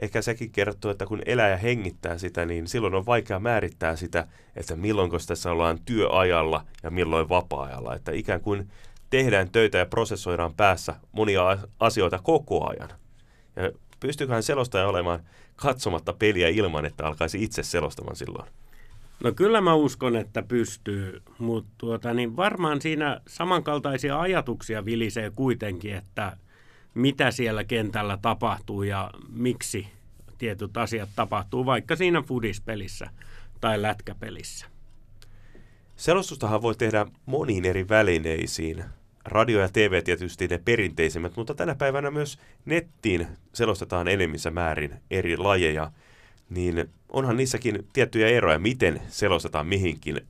[0.02, 4.26] ehkä sekin kertoo, että kun elää ja hengittää sitä, niin silloin on vaikea määrittää sitä,
[4.56, 7.94] että milloin tässä ollaan työajalla ja milloin vapaa-ajalla.
[7.94, 8.68] Että ikään kuin
[9.10, 12.88] tehdään töitä ja prosessoidaan päässä monia asioita koko ajan.
[13.56, 15.20] Ja pystyyköhän selostaja olemaan
[15.56, 18.48] katsomatta peliä ilman, että alkaisi itse selostamaan silloin?
[19.24, 25.96] No kyllä mä uskon, että pystyy, mutta tuota, niin varmaan siinä samankaltaisia ajatuksia vilisee kuitenkin,
[25.96, 26.36] että
[26.96, 29.88] mitä siellä kentällä tapahtuu ja miksi
[30.38, 33.10] tietyt asiat tapahtuu, vaikka siinä fudispelissä
[33.60, 34.66] tai lätkäpelissä.
[35.96, 38.84] Selostustahan voi tehdä moniin eri välineisiin.
[39.24, 45.36] Radio ja TV tietysti ne perinteisimmät, mutta tänä päivänä myös nettiin selostetaan enemmissä määrin eri
[45.36, 45.90] lajeja.
[46.50, 50.20] Niin onhan niissäkin tiettyjä eroja, miten selostetaan mihinkin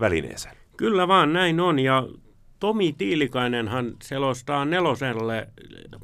[0.00, 0.56] välineeseen.
[0.76, 2.08] Kyllä vaan näin on ja
[2.60, 5.48] Tomi Tiilikainenhan selostaa neloselle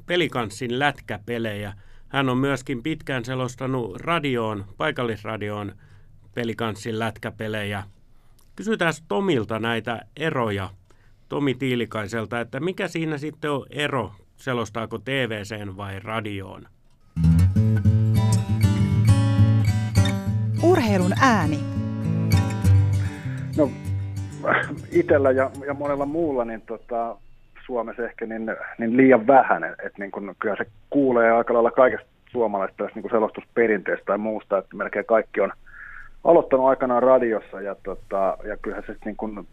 [0.06, 1.72] pelikanssin lätkäpelejä.
[2.08, 5.72] Hän on myöskin pitkään selostanut radioon, paikallisradioon
[6.34, 7.82] pelikanssin lätkäpelejä.
[8.56, 10.70] Kysytään Tomilta näitä eroja
[11.28, 16.68] Tomi Tiilikaiselta, että mikä siinä sitten on ero, selostaako TVCen vai radioon?
[20.62, 21.60] Urheilun ääni.
[23.56, 23.70] No
[24.90, 27.16] itsellä ja, ja monella muulla niin tota,
[27.66, 29.64] Suomessa ehkä niin, niin liian vähän.
[29.64, 34.58] Että et, niin kun, kyllä se kuulee aika lailla kaikesta suomalaisesta niin selostusperinteestä tai muusta,
[34.58, 35.52] että melkein kaikki on
[36.24, 39.46] aloittanut aikanaan radiossa ja, tota, ja kyllähän se niin kun,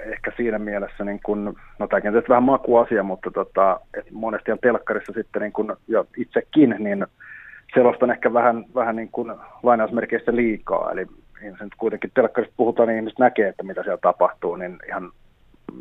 [0.00, 4.58] ehkä siinä mielessä, niin kun, no tämäkin on vähän makuasia, mutta tota, et monesti on
[4.58, 7.06] telkkarissa sitten niin kun, ja itsekin, niin
[7.74, 11.06] selostan ehkä vähän, vähän niin kuin lainausmerkeissä liikaa, eli
[11.42, 15.12] ihmiset nyt kuitenkin telkkarista puhutaan, niin ihmiset näkee, että mitä siellä tapahtuu, niin ihan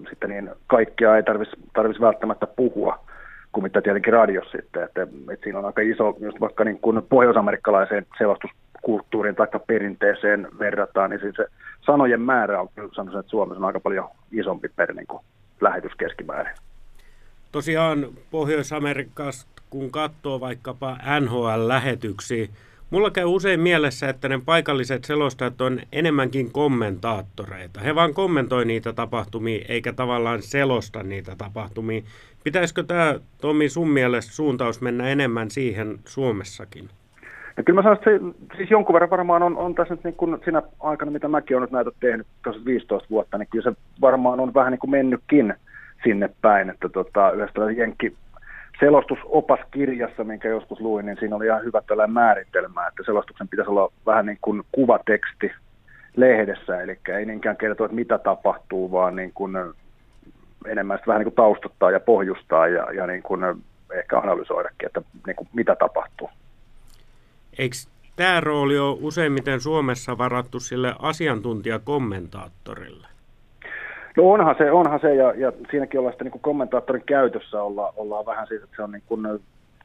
[0.10, 3.06] sitten niin kaikkia ei tarvitsisi tarvis välttämättä puhua.
[3.52, 4.84] kuin mitä tietenkin radiossa sitten.
[4.84, 11.10] Että, että siinä on aika iso, just vaikka niin kuin pohjoisamerikkalaiseen selostuskulttuuriin tai perinteeseen verrataan,
[11.10, 11.45] niin siis se
[11.86, 15.24] sanojen määrä on kyllä sanoisin, että Suomessa on aika paljon isompi per niin kuin
[15.62, 16.54] lähetys keskimäärin.
[17.52, 22.48] Tosiaan Pohjois-Amerikasta, kun katsoo vaikkapa NHL-lähetyksiä,
[22.91, 27.80] Mulla käy usein mielessä, että ne paikalliset selostajat on enemmänkin kommentaattoreita.
[27.80, 32.02] He vaan kommentoi niitä tapahtumia, eikä tavallaan selosta niitä tapahtumia.
[32.43, 36.89] Pitäisikö tämä, Tomi, sun mielestä suuntaus mennä enemmän siihen Suomessakin?
[37.58, 40.15] Ja kyllä mä sanon, että se, siis jonkun verran varmaan on, on tässä nyt niin
[40.15, 42.28] kuin siinä aikana, mitä mäkin olen nyt näitä tehnyt
[42.65, 45.54] 15 vuotta, niin kyllä se varmaan on vähän niin kuin mennytkin
[46.04, 48.15] sinne päin, että tota, yhdessä jenkki
[48.80, 53.92] selostusopaskirjassa, minkä joskus luin, niin siinä oli ihan hyvä tällainen määritelmä, että selostuksen pitäisi olla
[54.06, 55.52] vähän niin kuin kuvateksti
[56.15, 59.58] lehdessä, eli ei niinkään kertoa, että mitä tapahtuu, vaan niin kuin
[60.65, 63.42] enemmän vähän niin kuin taustottaa ja pohjustaa ja, ja niin kuin
[63.94, 66.30] ehkä analysoidakin, että niin kuin mitä tapahtuu.
[67.58, 67.76] Eikö
[68.15, 73.09] tämä rooli ole useimmiten Suomessa varattu sille asiantuntijakommentaattorille?
[74.17, 78.26] No onhan se, onhan se ja, ja siinäkin ollaan sitten niin kommentaattorin käytössä olla, ollaan
[78.26, 79.28] vähän siitä, että se on niin kuin,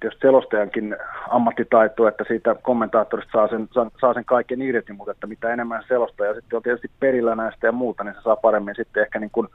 [0.01, 0.97] tietysti selostajankin
[1.29, 5.85] ammattitaito, että siitä kommentaattorista saa sen, saa, saa sen kaiken irti, mutta että mitä enemmän
[5.89, 9.31] selostaja sitten on tietysti perillä näistä ja muuta, niin se saa paremmin sitten ehkä niin
[9.31, 9.49] kuin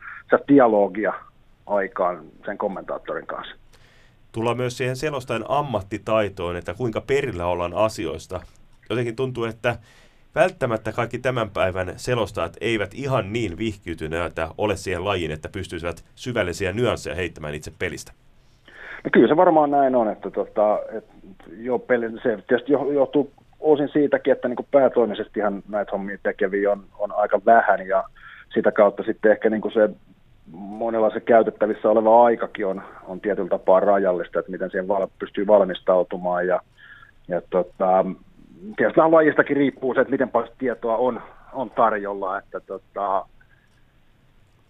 [0.47, 1.13] dialogia
[1.65, 3.55] aikaan sen kommentaattorin kanssa.
[4.31, 8.41] Tullaan myös siihen selostajan ammattitaitoon, että kuinka perillä ollaan asioista.
[8.89, 9.75] Jotenkin tuntuu, että
[10.35, 16.71] välttämättä kaikki tämän päivän selostajat eivät ihan niin vihkiytyneitä ole siihen lajiin, että pystyisivät syvällisiä
[16.71, 18.11] nyansseja heittämään itse pelistä.
[19.03, 21.05] No kyllä se varmaan näin on, että tota, et
[21.57, 27.11] jo peli, se tietysti johtuu osin siitäkin, että niin päätoimisestihan näitä hommia tekeviä on, on
[27.11, 28.03] aika vähän ja
[28.53, 29.89] sitä kautta sitten ehkä niin se
[30.51, 35.47] monella se käytettävissä oleva aikakin on, on tietyllä tapaa rajallista, että miten siihen val, pystyy
[35.47, 36.61] valmistautumaan ja,
[37.27, 38.05] ja tota,
[38.77, 41.21] tietysti lajistakin riippuu se, että miten paljon tietoa on,
[41.53, 43.25] on tarjolla, että tota,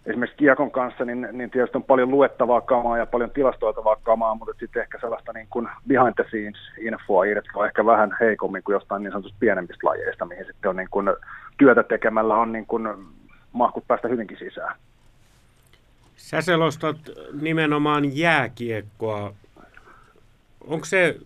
[0.06, 4.54] esimerkiksi Kiekon kanssa, niin, niin tietysti on paljon luettavaa kamaa ja paljon tilastoitavaa kamaa, mutta
[4.60, 9.02] sitten ehkä sellaista niin kuin behind the scenes infoa irtoa ehkä vähän heikommin kuin jostain
[9.02, 11.06] niin sanotusta pienemmistä lajeista, mihin sitten on niin kuin
[11.58, 12.88] työtä tekemällä on niin kuin
[13.52, 14.76] mahkut päästä hyvinkin sisään.
[16.16, 16.96] Sä selostat
[17.40, 19.32] nimenomaan jääkiekkoa.
[20.66, 21.16] Onko se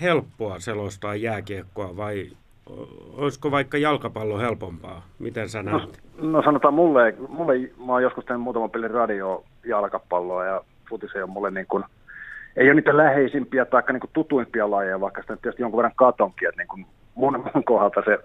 [0.00, 2.30] helppoa selostaa jääkiekkoa vai
[3.16, 5.02] olisiko vaikka jalkapallo helpompaa?
[5.18, 6.02] Miten sä näet?
[6.18, 7.54] No, no sanotaan mulle, mulle,
[7.86, 10.60] mä oon joskus tehnyt muutaman pelin radio jalkapalloa ja
[10.90, 11.84] futis ei ole mulle niin kuin,
[12.56, 16.60] ei ole niitä läheisimpiä tai niin tutuimpia lajeja, vaikka sitä tietysti jonkun verran katonkin, että
[16.60, 18.18] niin kuin mun, mun kohdalta se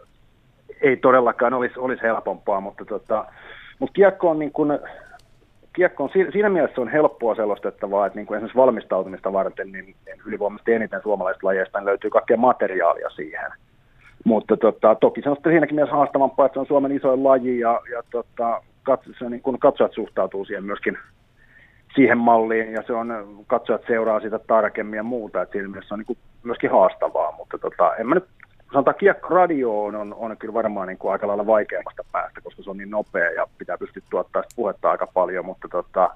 [0.81, 3.25] ei todellakaan olisi, olisi helpompaa, mutta, tota,
[3.79, 4.79] mutta kiekko on niin kuin,
[5.73, 10.21] kiekko on siinä mielessä on helppoa selostettavaa, että niin kuin esimerkiksi valmistautumista varten niin, niin
[10.25, 13.51] ylivoimaisesti eniten suomalaisista lajeista niin löytyy kaikkea materiaalia siihen.
[14.25, 17.59] Mutta tota, toki se on sitten siinäkin mielessä haastavampaa, että se on Suomen isoin laji
[17.59, 20.97] ja, ja tota, katso, se, niin kun katsojat suhtautuu siihen myöskin
[21.95, 23.07] siihen malliin ja se on,
[23.47, 27.57] katsojat seuraa sitä tarkemmin ja muuta, että siinä mielessä on niin kuin myöskin haastavaa, mutta
[27.57, 28.25] tota, en mä nyt
[28.73, 32.69] sanotaan kiekkoradio on, on, on kyllä varmaan niin kuin aika lailla vaikeammasta päästä, koska se
[32.69, 36.09] on niin nopea ja pitää pystyä tuottaa puhetta aika paljon, mutta tota,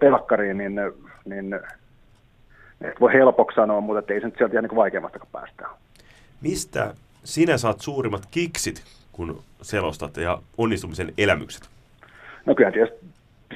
[0.00, 0.80] telkkariin, niin,
[1.24, 1.54] niin
[2.80, 5.66] et voi helpoksi sanoa, mutta ei se nyt sieltä ihan niin vaikeammasta päästä.
[6.40, 11.68] Mistä sinä saat suurimmat kiksit, kun selostat ja onnistumisen elämykset?
[12.46, 13.06] No kyllä tietysti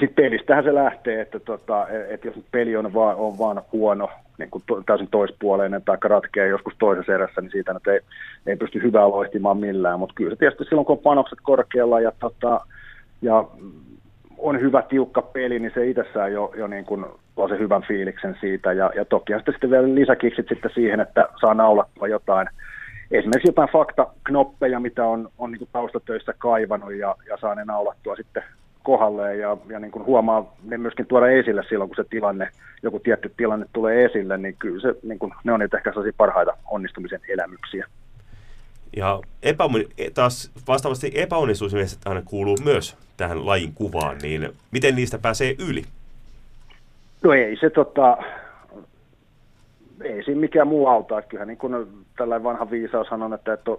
[0.01, 4.51] sit pelistähän se lähtee, että tota, että jos peli on vaan, on vaan huono, niin
[4.51, 8.01] kuin to, täysin toispuoleinen tai ratkeaa joskus toisessa erässä, niin siitä nyt ei,
[8.47, 9.99] ei pysty hyvää loihtimaan millään.
[9.99, 12.61] Mutta kyllä se tietysti silloin, kun on panokset korkealla ja, tota,
[13.23, 13.45] ja
[14.39, 18.37] on hyvä tiukka peli, niin se itsessään jo, jo niin kuin luo se hyvän fiiliksen
[18.41, 18.73] siitä.
[18.73, 22.49] Ja, ja toki sitten, sitten vielä lisäkiksit sitten siihen, että saa naulattua jotain,
[23.11, 28.17] esimerkiksi jotain faktaknoppeja, mitä on, on niin kuin taustatöissä kaivannut ja, ja saa ne naulattua
[28.17, 28.43] sitten
[28.87, 32.49] kohdalleen ja, ja niin kuin huomaa ne myöskin tuoda esille silloin, kun se tilanne,
[32.83, 36.13] joku tietty tilanne tulee esille, niin kyllä se, niin kuin, ne on niitä ehkä sellaisia
[36.17, 37.87] parhaita onnistumisen elämyksiä.
[38.97, 45.55] Ja epämoni, taas vastaavasti epäonnistumisen aina kuuluu myös tähän lajin kuvaan, niin miten niistä pääsee
[45.69, 45.83] yli?
[47.23, 48.19] No ei se tota,
[50.05, 51.23] ei siinä mikään muu auta.
[51.23, 53.79] Kyllähän niin kuin tällainen vanha viisaus on, että et ole,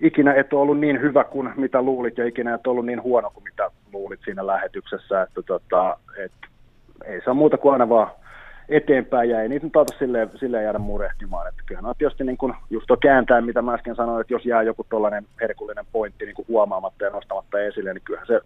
[0.00, 3.30] ikinä et ole ollut niin hyvä kuin mitä luulit ja ikinä et ollut niin huono
[3.30, 5.22] kuin mitä luulit siinä lähetyksessä.
[5.22, 6.32] Että tota, et,
[7.04, 8.10] ei ole muuta kuin aina vaan
[8.68, 11.48] eteenpäin ja ei niitä nyt silleen, silleen jäädä murehtimaan.
[11.48, 14.46] Että kyllähän on tietysti niin kuin just tuo kääntää, mitä mä äsken sanoin, että jos
[14.46, 18.40] jää joku tuollainen herkullinen pointti niin huomaamatta ja nostamatta esille, niin kyllähän se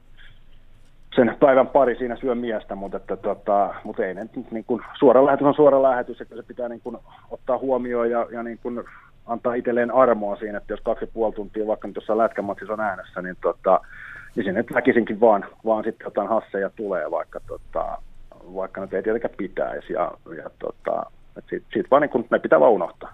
[1.16, 5.26] sen päivän pari siinä syö miestä, mutta, että, tota, mutta ei ne, niin kuin, suora
[5.26, 6.98] lähetys on suora lähetys, että se pitää niin kuin,
[7.30, 8.84] ottaa huomioon ja, ja niin kuin,
[9.26, 12.80] antaa itselleen armoa siinä, että jos kaksi ja puoli tuntia vaikka nyt jossain lätkämatsissa on
[12.80, 13.80] äänessä, niin, tota,
[14.36, 17.98] niin sinne väkisinkin vaan, vaan sitten jotain hasseja tulee, vaikka, tota,
[18.54, 19.92] vaikka nyt ei tietenkään pitäisi.
[19.92, 21.06] Ja, ja tota,
[21.48, 23.12] siitä, siitä vaan niin kuin, ne pitää vaan unohtaa.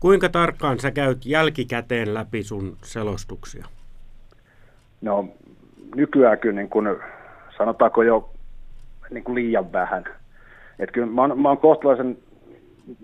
[0.00, 3.66] Kuinka tarkkaan sä käyt jälkikäteen läpi sun selostuksia?
[5.00, 5.28] No
[5.94, 6.96] nykyään kyllä niin kuin,
[7.58, 8.30] sanotaanko jo
[9.10, 10.04] niin kuin liian vähän.
[10.78, 12.18] Et kyllä mä oon, mä oon kohtalaisen,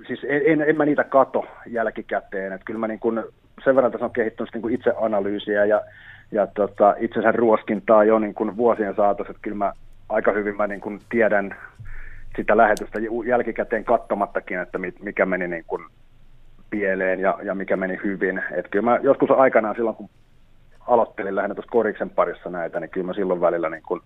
[0.07, 2.53] siis en, en, en mä niitä kato jälkikäteen.
[2.53, 3.25] Et kyllä mä niin kuin,
[3.65, 5.81] sen verran tässä on kehittynyt niin itseanalyysiä ja,
[6.33, 9.31] ja tota, itsensä ruoskintaa jo niin kuin vuosien saatossa.
[9.31, 9.73] Että kyllä mä
[10.09, 11.57] aika hyvin mä niin kuin tiedän
[12.37, 15.85] sitä lähetystä jälkikäteen katsomattakin, että mikä meni niin kuin
[16.71, 18.43] pieleen ja, ja mikä meni hyvin.
[18.51, 20.11] Et kyllä mä joskus aikanaan silloin, kun
[20.87, 24.03] aloittelin lähinnä tuossa koriksen parissa näitä, niin kyllä mä silloin välillä niin kun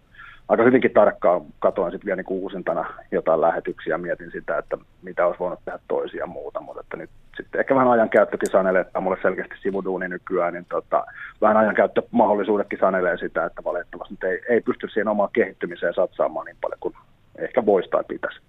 [0.48, 5.26] aika hyvinkin tarkkaan katoin sitten vielä niin uusintana jotain lähetyksiä ja mietin sitä, että mitä
[5.26, 9.18] olisi voinut tehdä toisia muuta, mutta että nyt sitten ehkä vähän ajankäyttökin sanelee, että mulle
[9.22, 11.06] selkeästi sivuduuni nykyään, niin tota,
[11.40, 16.56] vähän ajankäyttömahdollisuudetkin sanelee sitä, että valitettavasti nyt ei, ei pysty siihen omaan kehittymiseen satsaamaan niin
[16.60, 16.94] paljon kuin
[17.38, 18.40] ehkä voisi tai pitäisi.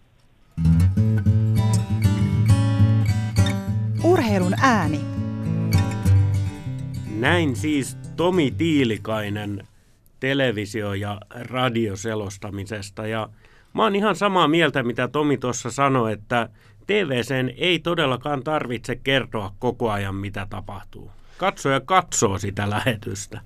[4.03, 4.99] Urheilun ääni.
[7.19, 9.67] Näin siis Tomi Tiilikainen
[10.19, 13.08] televisio- ja radioselostamisesta.
[13.08, 13.30] Ja
[13.73, 16.49] mä oon ihan samaa mieltä, mitä Tomi tuossa sanoi, että
[16.88, 21.12] TVCn ei todellakaan tarvitse kertoa koko ajan, mitä tapahtuu.
[21.38, 23.41] Katsoja katsoo sitä lähetystä.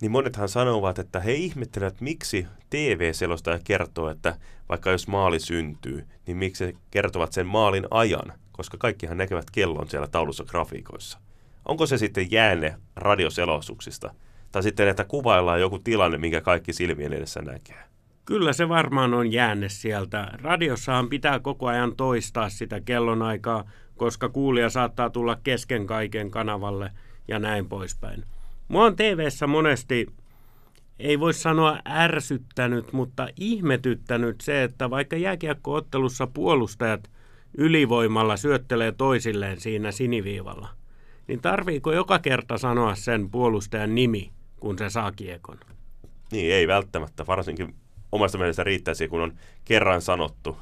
[0.00, 4.36] Niin monethan sanovat, että he ihmettelevät, miksi TV-selostaja kertoo, että
[4.68, 9.88] vaikka jos maali syntyy, niin miksi he kertovat sen maalin ajan, koska kaikkihan näkevät kellon
[9.88, 11.18] siellä taulussa grafiikoissa.
[11.64, 14.14] Onko se sitten jäänne radioselostuksista?
[14.56, 17.76] Tai sitten, että kuvaillaan joku tilanne, minkä kaikki silmien edessä näkee?
[18.24, 20.28] Kyllä se varmaan on jäänne sieltä.
[20.42, 23.64] Radiossahan pitää koko ajan toistaa sitä kellonaikaa,
[23.96, 26.90] koska kuulija saattaa tulla kesken kaiken kanavalle
[27.28, 28.24] ja näin poispäin.
[28.68, 30.06] Mua on tv monesti,
[30.98, 37.10] ei voi sanoa ärsyttänyt, mutta ihmetyttänyt se, että vaikka jääkiekkoottelussa puolustajat
[37.58, 40.68] ylivoimalla syöttelee toisilleen siinä siniviivalla–
[41.28, 45.58] niin tarviiko joka kerta sanoa sen puolustajan nimi, kun se saa kiekon?
[46.32, 47.26] Niin, ei välttämättä.
[47.26, 47.74] Varsinkin
[48.12, 50.58] omasta mielestä riittäisi, kun on kerran sanottu.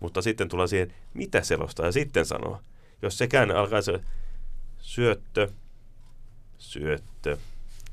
[0.00, 2.60] Mutta sitten tulee siihen, mitä selostaa ja sitten sanoo.
[3.02, 4.00] Jos sekään alkaa se
[4.78, 5.48] syöttö,
[6.58, 7.36] syöttö,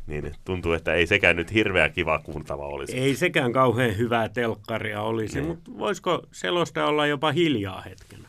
[0.08, 2.98] niin tuntuu, että ei sekään nyt hirveän kiva kuultava olisi.
[2.98, 5.48] Ei sekään kauhean hyvää telkkaria olisi, niin.
[5.48, 8.20] mutta voisiko selosta olla jopa hiljaa hetken?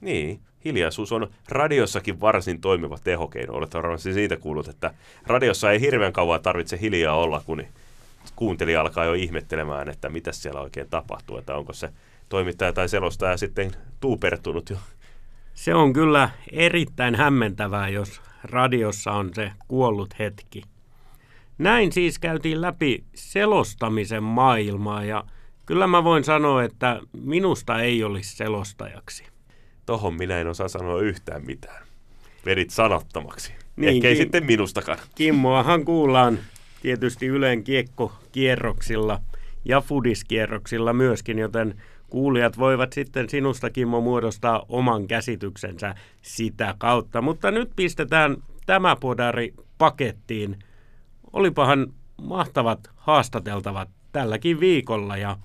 [0.00, 3.54] Niin, hiljaisuus on radiossakin varsin toimiva tehokeino.
[3.54, 4.94] Olet varmasti siitä kuullut, että
[5.26, 7.64] radiossa ei hirveän kauan tarvitse hiljaa olla, kun
[8.36, 11.88] kuuntelija alkaa jo ihmettelemään, että mitä siellä oikein tapahtuu, että onko se
[12.28, 13.70] toimittaja tai selostaja sitten
[14.00, 14.76] tuupertunut jo.
[15.54, 20.62] Se on kyllä erittäin hämmentävää, jos radiossa on se kuollut hetki.
[21.58, 25.24] Näin siis käytiin läpi selostamisen maailmaa ja
[25.66, 29.31] kyllä mä voin sanoa, että minusta ei olisi selostajaksi
[29.92, 31.86] tohon minä en osaa sanoa yhtään mitään.
[32.46, 33.52] Vedit sanattomaksi.
[33.76, 34.98] Niin, Ehkä ei ki- sitten minustakaan.
[35.14, 36.38] Kimmoahan kuullaan
[36.82, 39.20] tietysti Ylen kiekkokierroksilla
[39.64, 47.22] ja fudiskierroksilla myöskin, joten kuulijat voivat sitten sinusta, Kimmo, muodostaa oman käsityksensä sitä kautta.
[47.22, 50.58] Mutta nyt pistetään tämä podari pakettiin.
[51.32, 55.36] Olipahan mahtavat haastateltavat tälläkin viikolla ja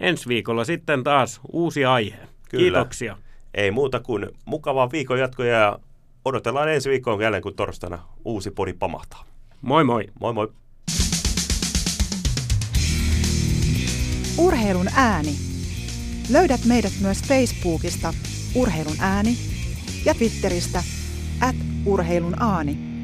[0.00, 2.18] ensi viikolla sitten taas uusi aihe.
[2.48, 2.62] Kyllä.
[2.62, 3.16] Kiitoksia
[3.56, 5.78] ei muuta kuin mukavaa viikon jatkoja ja
[6.24, 9.24] odotellaan ensi viikkoon jälleen, kun torstaina uusi podi pamahtaa.
[9.62, 10.06] Moi moi.
[10.20, 10.52] Moi moi.
[14.38, 15.32] Urheilun ääni.
[16.30, 18.14] Löydät meidät myös Facebookista
[18.54, 19.36] Urheilun ääni
[20.04, 20.82] ja Twitteristä
[21.40, 22.95] at urheilun aani.